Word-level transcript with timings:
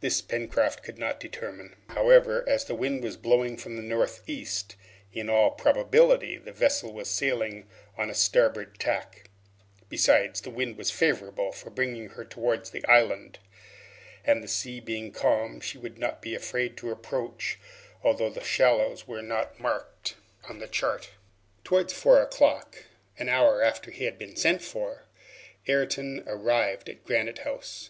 This 0.00 0.20
Pencroft 0.22 0.82
could 0.82 0.98
not 0.98 1.20
determine. 1.20 1.76
However, 1.90 2.44
as 2.48 2.64
the 2.64 2.74
wind 2.74 3.04
was 3.04 3.16
blowing 3.16 3.56
from 3.56 3.76
the 3.76 3.80
northeast, 3.82 4.74
in 5.12 5.30
all 5.30 5.52
probability 5.52 6.36
the 6.36 6.50
vessel 6.50 6.92
was 6.92 7.08
sailing 7.08 7.68
on 7.96 8.08
the 8.08 8.14
starboard 8.14 8.80
tack. 8.80 9.30
Besides, 9.88 10.40
the 10.40 10.50
wind 10.50 10.76
was 10.76 10.90
favorable 10.90 11.52
for 11.52 11.70
bringing 11.70 12.08
her 12.08 12.24
towards 12.24 12.70
the 12.70 12.84
island, 12.86 13.38
and, 14.24 14.42
the 14.42 14.48
sea 14.48 14.80
being 14.80 15.12
calm, 15.12 15.60
she 15.60 15.78
would 15.78 15.96
not 15.96 16.20
be 16.20 16.34
afraid 16.34 16.76
to 16.78 16.90
approach 16.90 17.60
although 18.02 18.30
the 18.30 18.42
shallows 18.42 19.06
were 19.06 19.22
not 19.22 19.60
marked 19.60 20.16
on 20.48 20.58
the 20.58 20.66
chart. 20.66 21.10
Towards 21.62 21.92
four 21.92 22.20
o'clock 22.20 22.86
an 23.16 23.28
hour 23.28 23.62
after 23.62 23.92
he 23.92 24.06
had 24.06 24.18
been 24.18 24.34
sent 24.34 24.60
for 24.60 25.04
Ayrton 25.68 26.24
arrived 26.26 26.88
at 26.88 27.04
Granite 27.04 27.38
House. 27.46 27.84